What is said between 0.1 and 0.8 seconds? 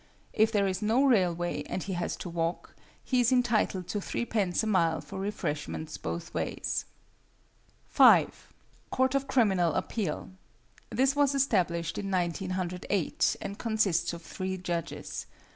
If there